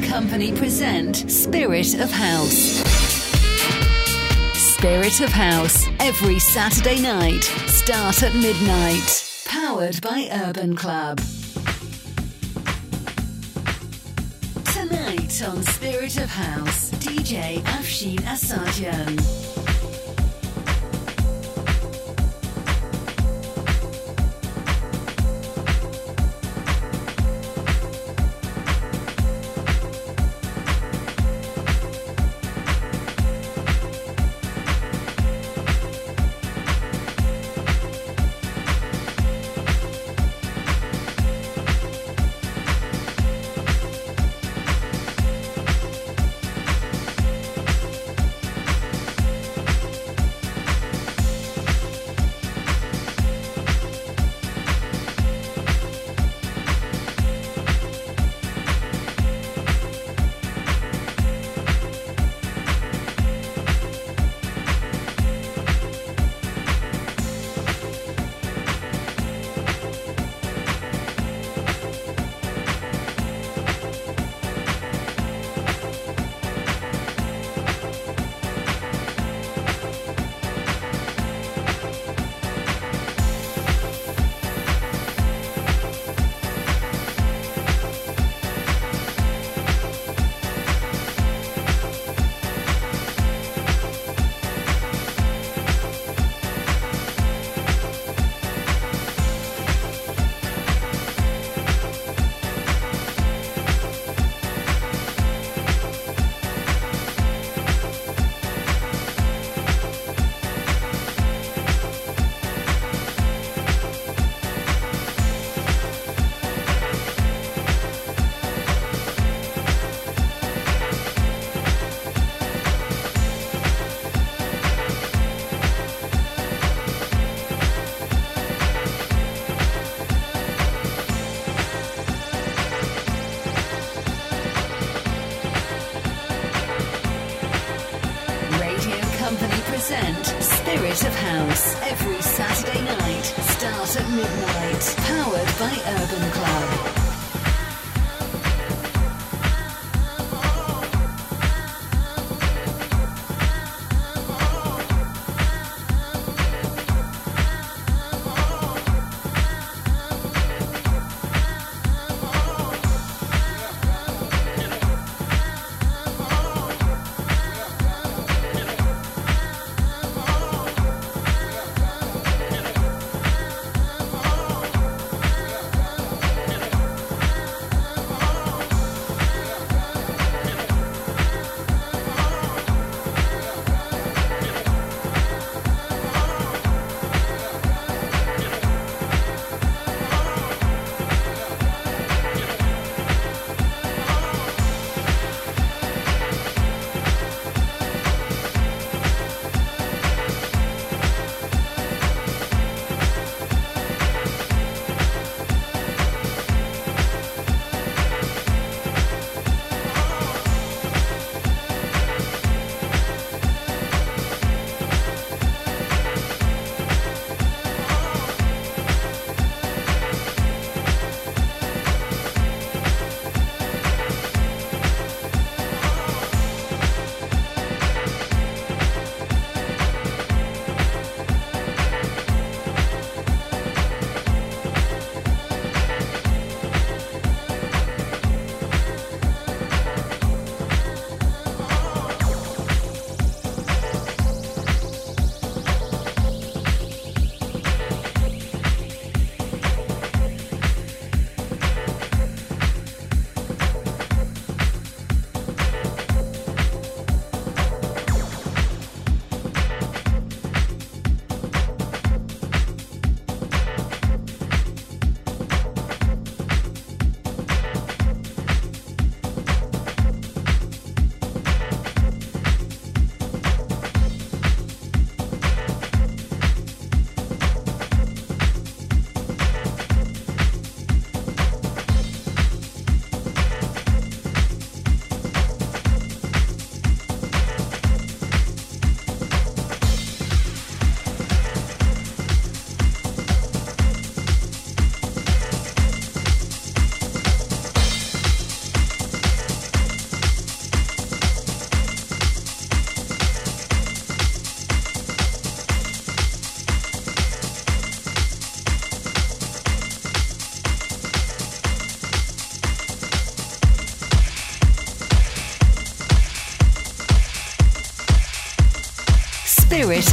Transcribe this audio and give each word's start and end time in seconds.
Company 0.00 0.52
present 0.52 1.30
Spirit 1.30 1.94
of 1.94 2.10
House. 2.10 2.82
Spirit 4.54 5.20
of 5.20 5.30
House, 5.30 5.86
every 6.00 6.38
Saturday 6.38 7.00
night, 7.00 7.42
start 7.66 8.22
at 8.22 8.34
midnight. 8.34 9.44
Powered 9.46 10.00
by 10.00 10.28
Urban 10.30 10.76
Club. 10.76 11.18
Tonight 14.72 15.42
on 15.48 15.62
Spirit 15.62 16.16
of 16.18 16.30
House, 16.30 16.90
DJ 16.92 17.58
Afshin 17.62 18.18
Asajian. 18.20 19.57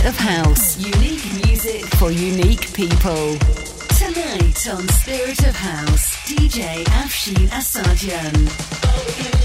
Of 0.06 0.18
House. 0.18 0.78
Unique 0.78 1.26
music 1.46 1.86
for 1.96 2.12
unique 2.12 2.74
people. 2.74 3.38
Tonight 3.98 4.68
on 4.70 4.88
Spirit 4.90 5.40
of 5.48 5.56
House, 5.56 6.16
DJ 6.28 6.84
Afshin 6.86 7.48
Asajan. 7.50 9.45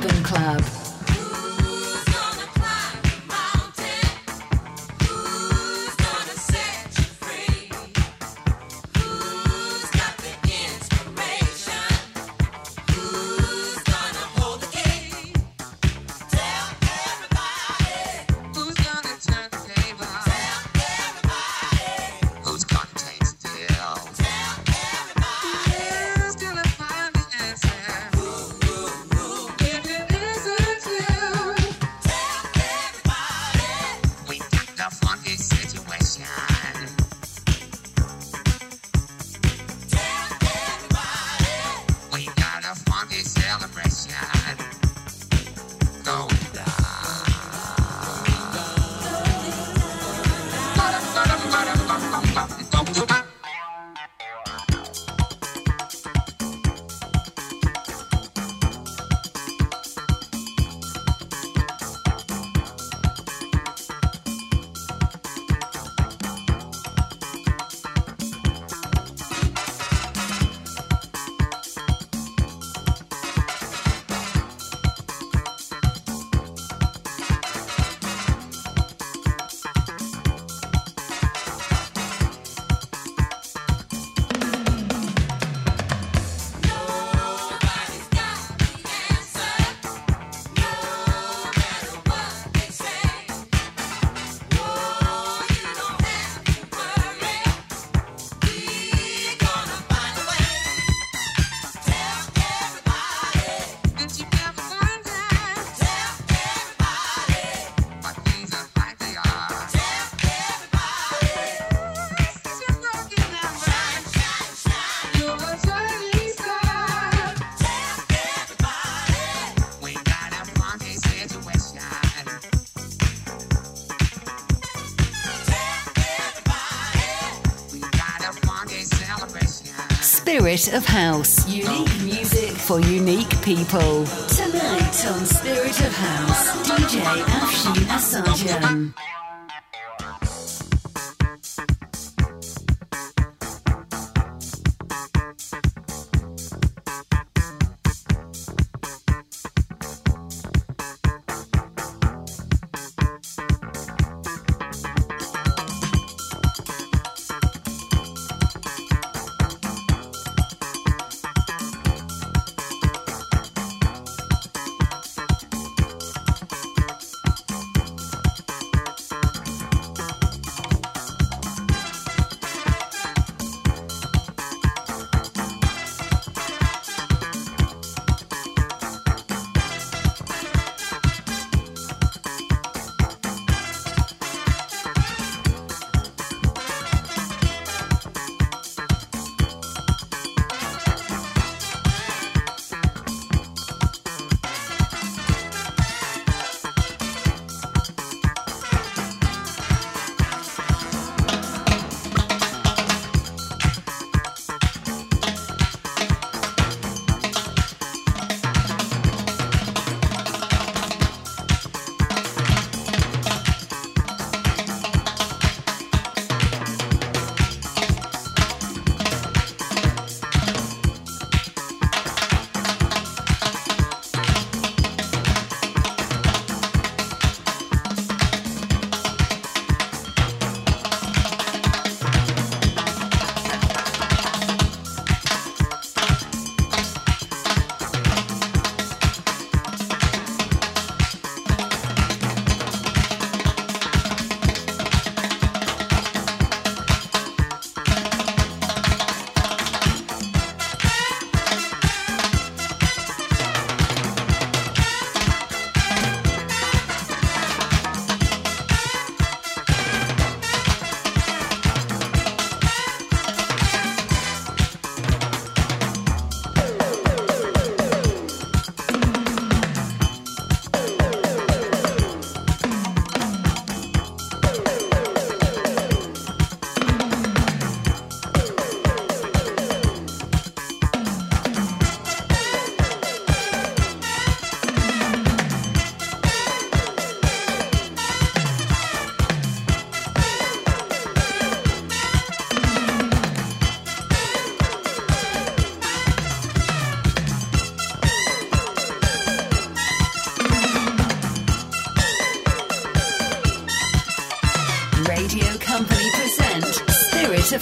Spirit 130.61 130.77
of 130.77 130.85
House. 130.85 131.47
Unique 131.47 132.01
music 132.03 132.51
for 132.51 132.79
unique 132.81 133.41
people. 133.41 134.05
Tonight 134.27 135.05
on 135.07 135.25
Spirit 135.25 135.79
of 135.81 135.93
House, 135.93 136.51
DJ 136.67 137.01
Afshin 137.01 137.73
Asajan. 137.87 139.10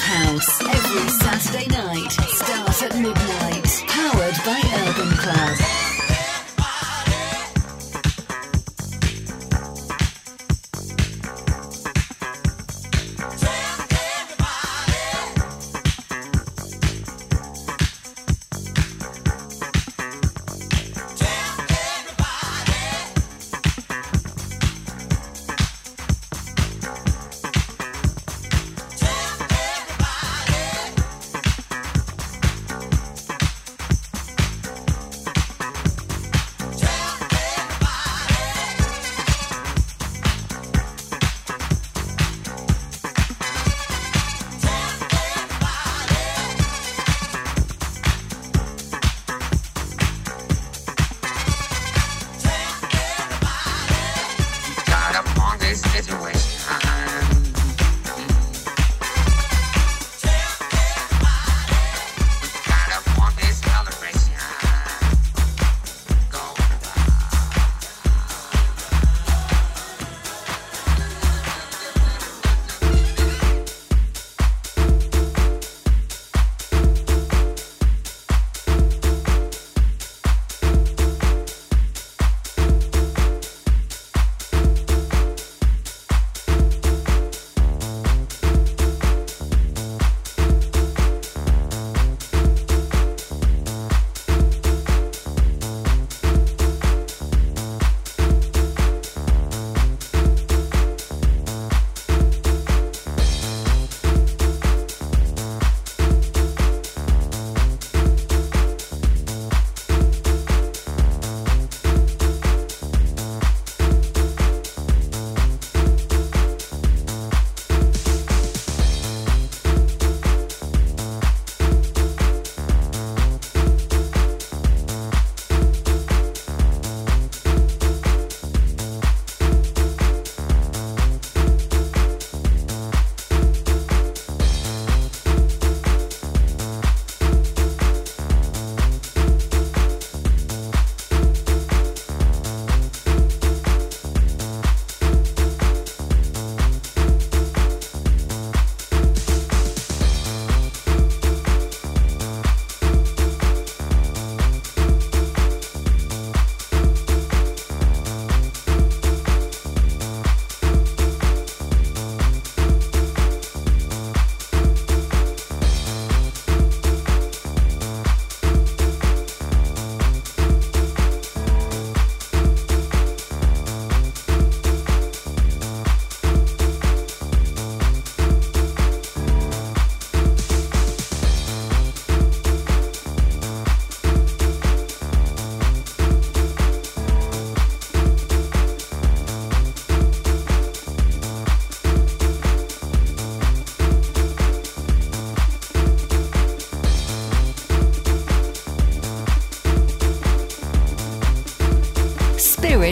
House. 0.09 0.48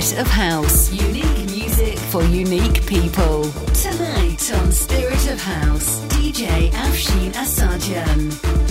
Spirit 0.02 0.22
of 0.22 0.28
House. 0.28 0.94
Unique 0.94 1.50
music 1.50 1.98
for 1.98 2.22
unique 2.26 2.86
people. 2.86 3.50
Tonight 3.74 4.54
on 4.54 4.72
Spirit 4.72 5.28
of 5.32 5.42
House, 5.42 6.02
DJ 6.02 6.70
Afshin 6.70 7.34
Asajan. 7.34 8.67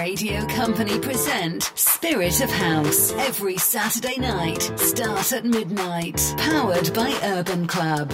Radio 0.00 0.46
Company 0.46 0.98
present 0.98 1.62
Spirit 1.74 2.40
of 2.40 2.48
House 2.48 3.12
every 3.12 3.58
Saturday 3.58 4.18
night, 4.18 4.62
start 4.78 5.30
at 5.34 5.44
midnight. 5.44 6.34
Powered 6.38 6.94
by 6.94 7.14
Urban 7.22 7.66
Club. 7.66 8.10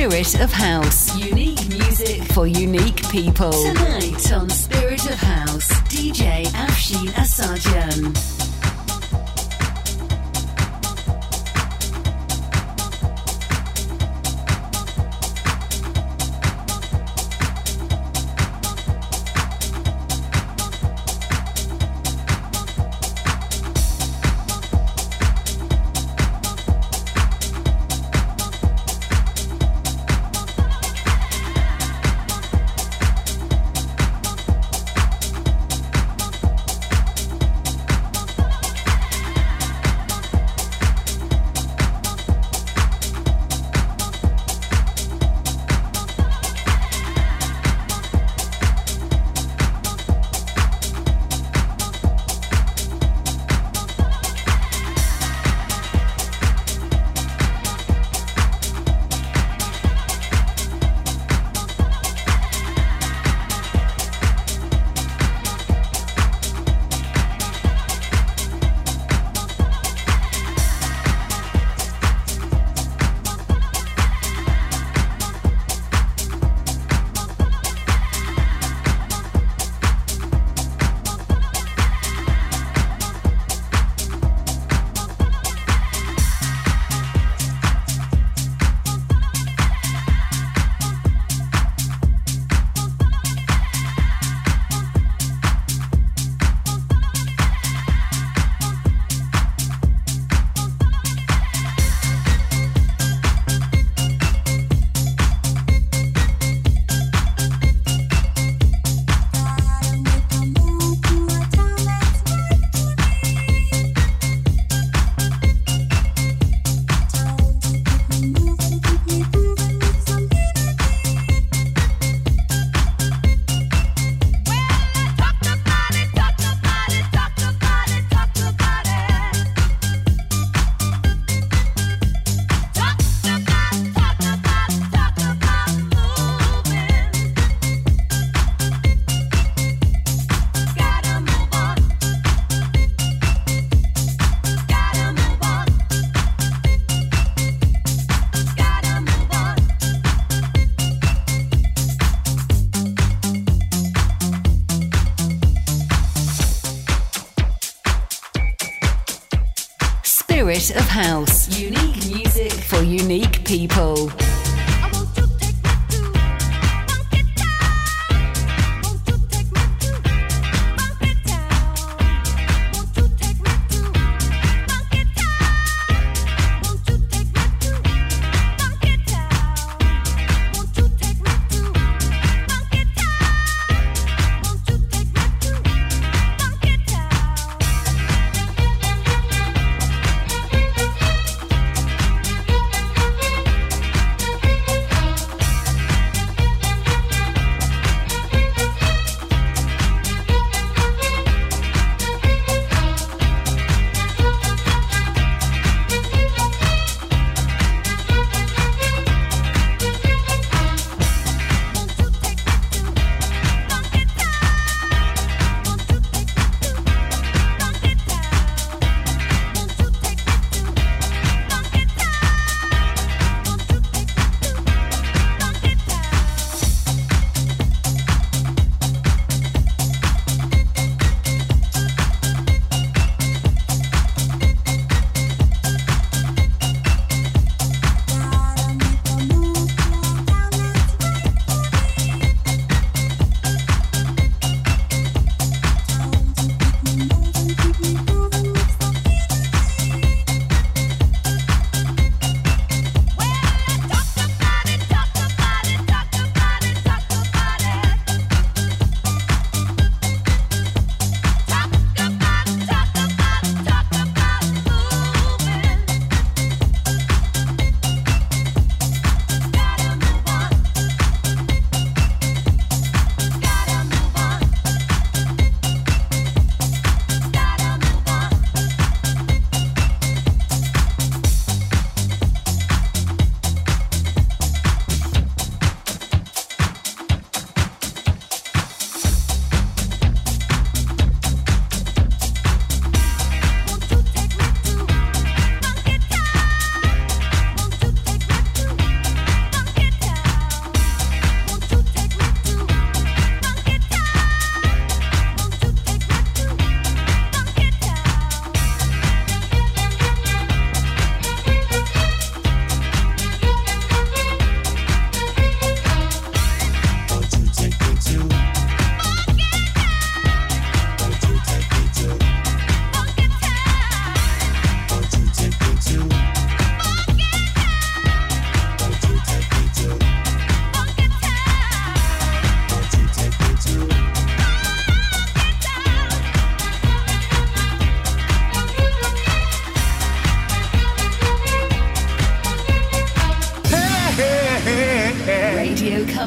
Spirit 0.00 0.40
of 0.40 0.50
House. 0.50 1.14
Unique 1.18 1.68
music 1.68 2.22
for 2.32 2.46
unique 2.46 3.06
people. 3.10 3.52
Tonight 3.52 4.32
on 4.32 4.48
Spirit 4.48 5.04
of 5.04 5.18
House, 5.18 5.68
DJ 5.90 6.46
Afshin 6.54 7.08
Asajan. 7.08 8.39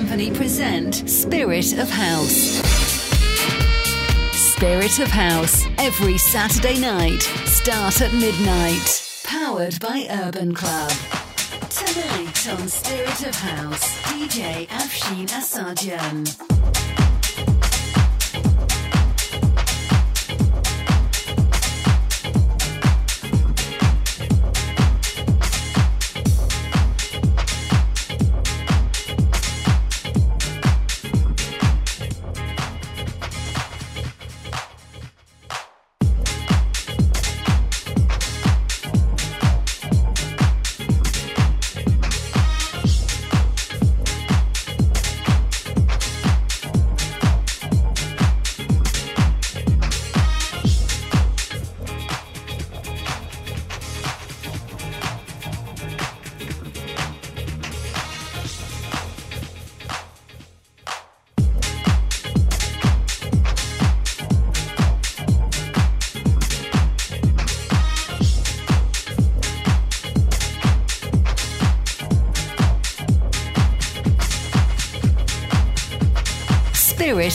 Present 0.07 1.09
Spirit 1.09 1.73
of 1.73 1.89
House. 1.89 2.61
Spirit 4.33 4.99
of 4.99 5.07
House, 5.07 5.65
every 5.77 6.17
Saturday 6.17 6.79
night, 6.79 7.21
start 7.45 8.01
at 8.01 8.13
midnight. 8.13 9.21
Powered 9.23 9.79
by 9.79 10.07
Urban 10.09 10.53
Club. 10.53 10.91
Tonight 11.69 12.49
on 12.49 12.67
Spirit 12.67 13.27
of 13.27 13.35
House, 13.35 14.01
DJ 14.03 14.67
Afshin 14.67 15.27
Asajian. 15.27 16.52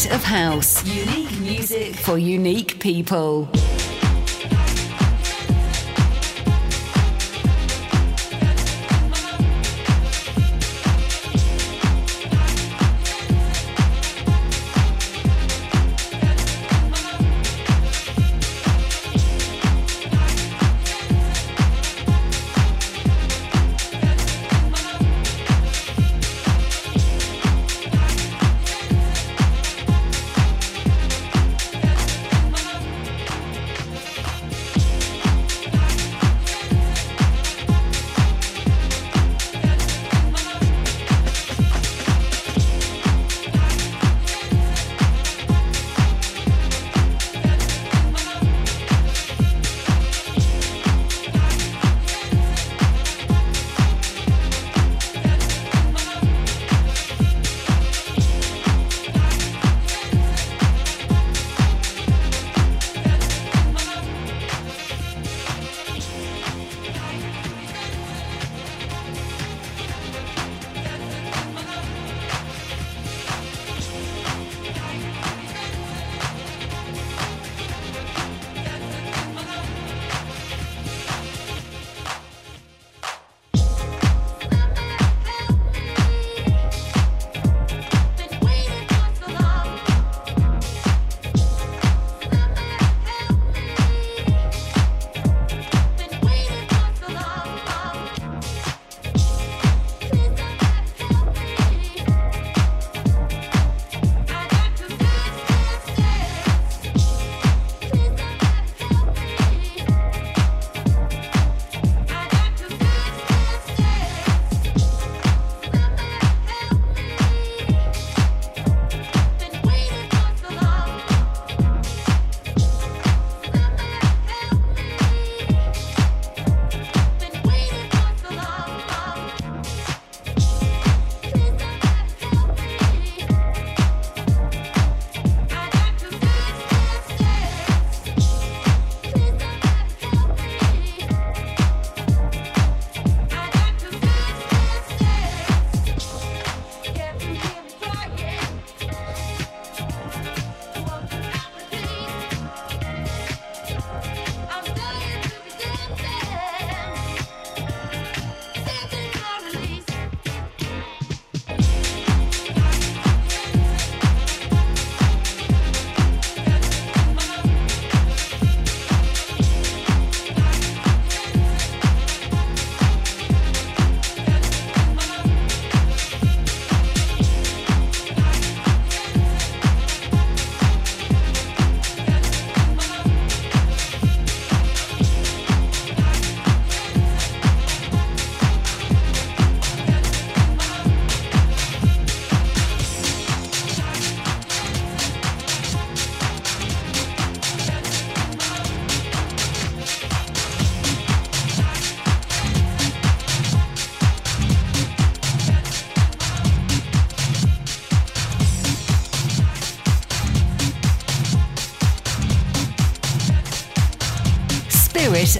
Of 0.06 0.22
House. 0.22 0.84
Unique 0.84 1.40
music 1.40 1.96
for 1.96 2.18
unique 2.18 2.78
people. 2.78 3.48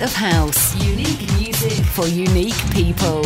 Of 0.01 0.13
House. 0.13 0.75
Unique 0.85 1.21
music 1.39 1.85
for 1.85 2.07
unique 2.07 2.59
people. 2.73 3.23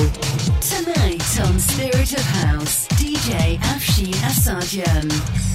Tonight 0.60 1.40
on 1.40 1.58
Spirit 1.58 2.12
of 2.12 2.22
House, 2.22 2.86
DJ 2.88 3.58
DJ 3.58 3.58
Afshin 3.60 4.12
Asadian. 4.24 5.51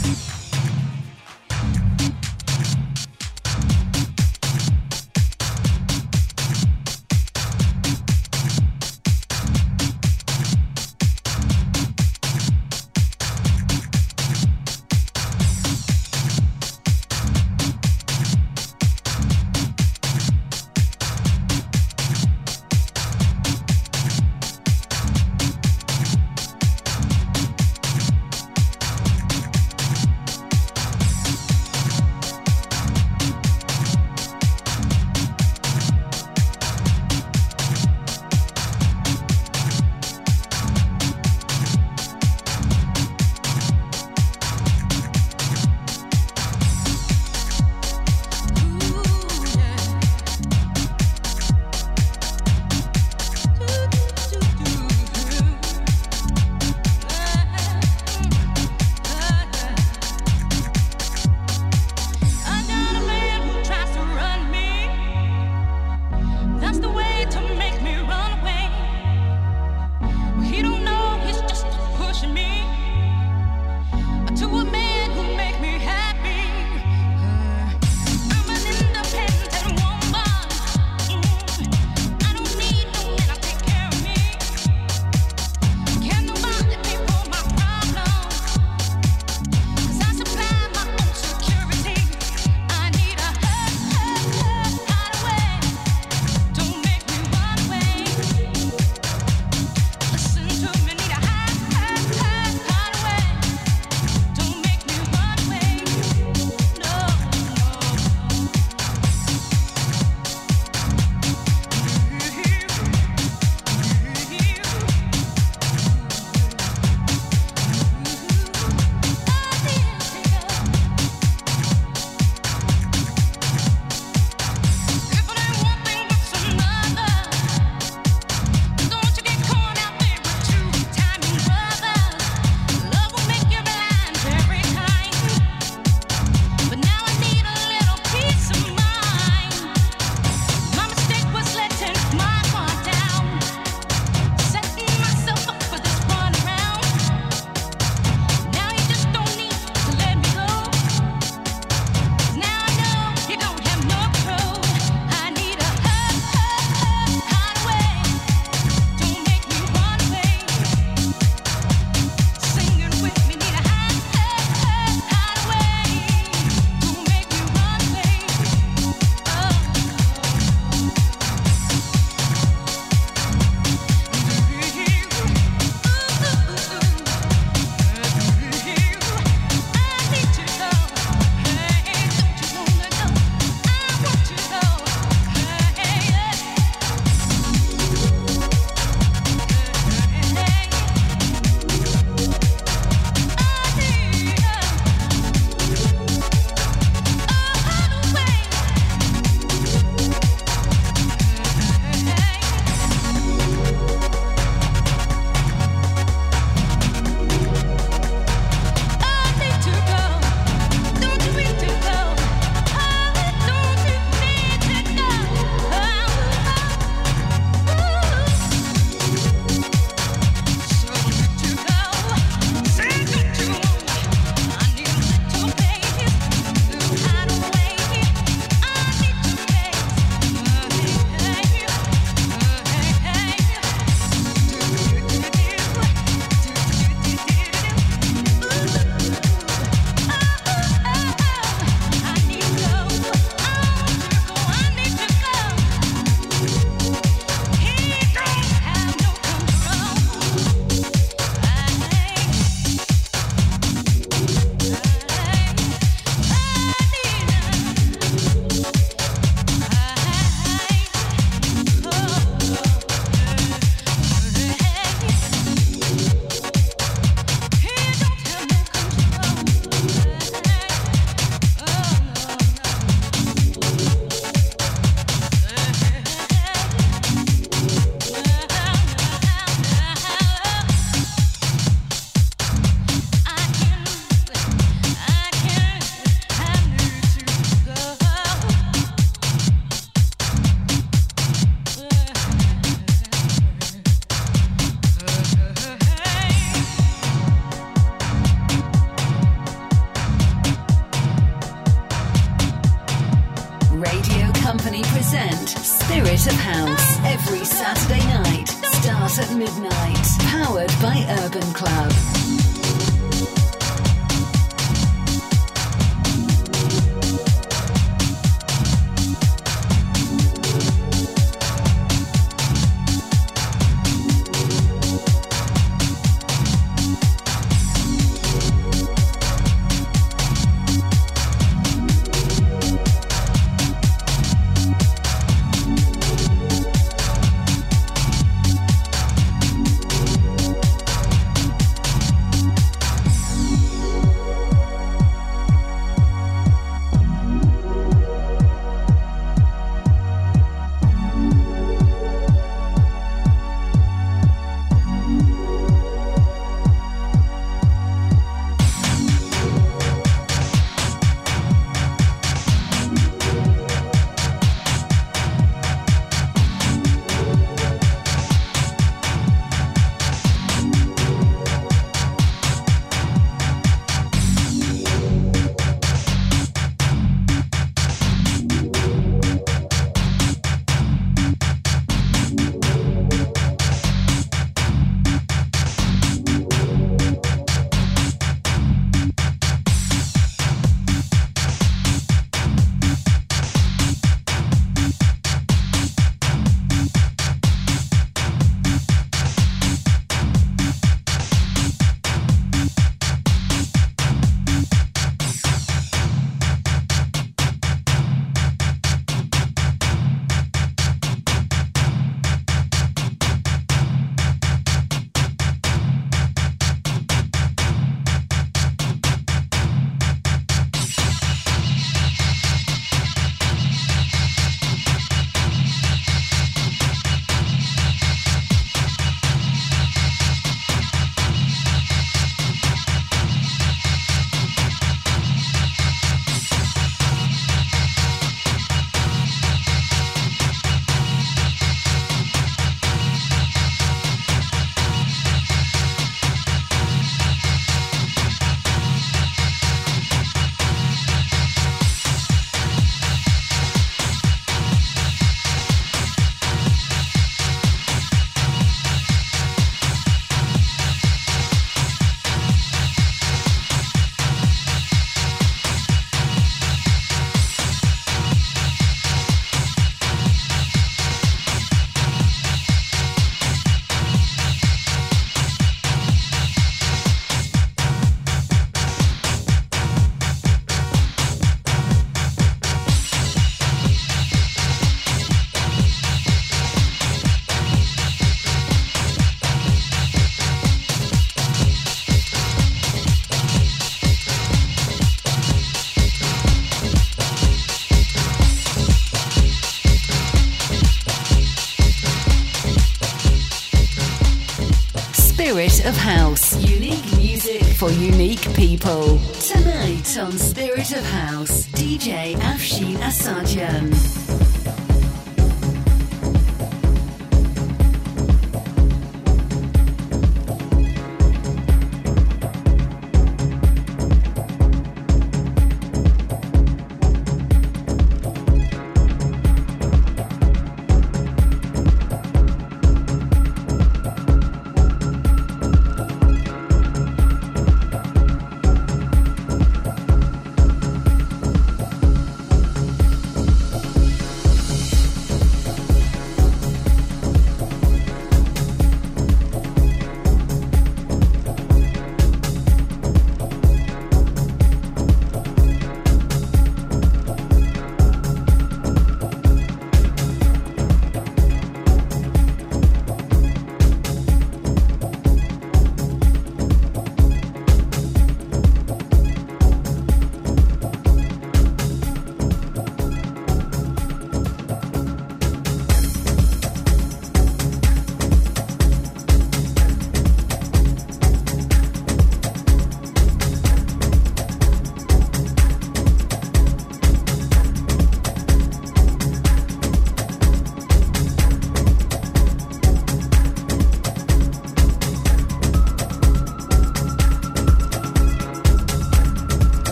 Of 505.87 505.95
House. 505.95 506.57
Unique 506.57 507.15
music 507.15 507.63
for 507.63 507.89
unique 507.91 508.53
people. 508.55 509.19
Tonight 509.39 510.17
on 510.17 510.33
Spirit 510.33 510.91
of 510.91 511.05
House, 511.05 511.67
DJ 511.67 512.35
Afshin 512.35 512.97
Asajan. 512.97 514.46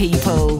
People. 0.00 0.59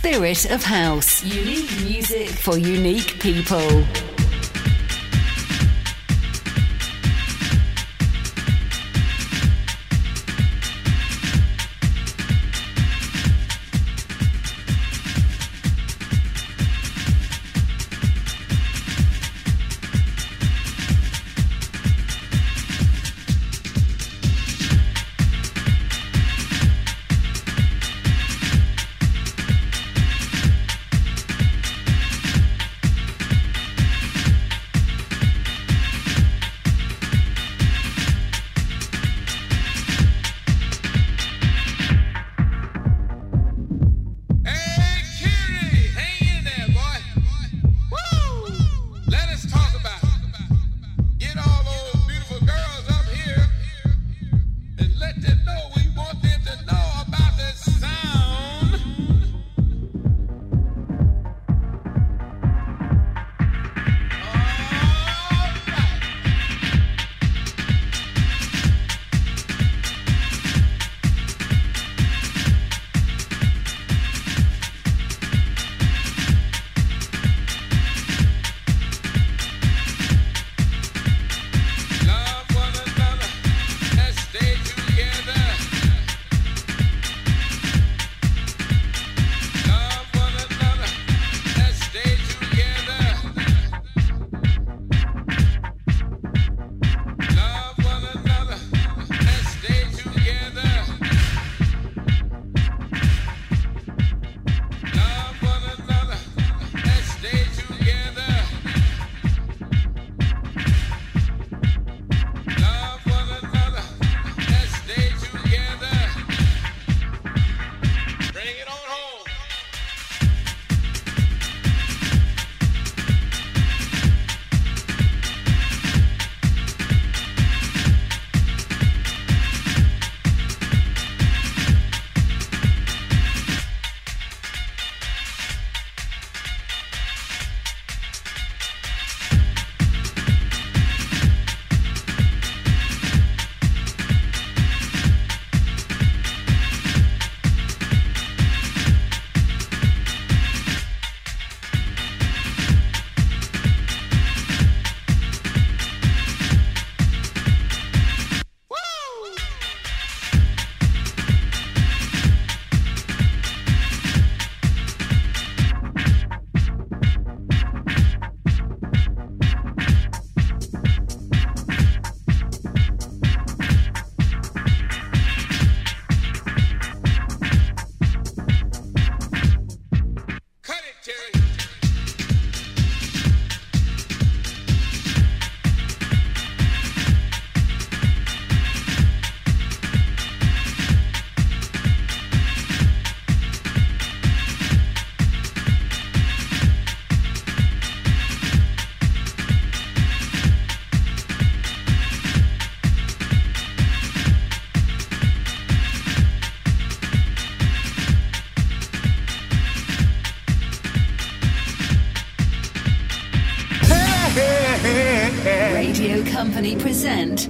Spirit 0.00 0.50
of 0.50 0.64
House. 0.64 1.22
Unique 1.22 1.70
music 1.82 2.30
for 2.30 2.56
unique 2.56 3.20
people. 3.20 3.84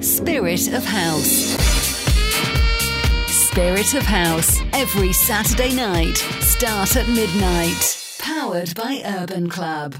Spirit 0.05 0.69
of 0.73 0.85
House. 0.85 1.57
Spirit 3.27 3.95
of 3.95 4.05
House, 4.05 4.61
every 4.73 5.13
Saturday 5.13 5.75
night, 5.75 6.17
start 6.39 6.95
at 6.95 7.09
midnight. 7.09 7.99
Powered 8.21 8.73
by 8.77 9.03
Urban 9.05 9.51
Club. 9.51 9.97